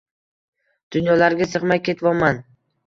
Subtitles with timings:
[0.95, 2.47] Duynolarga sig'miy ketvomman.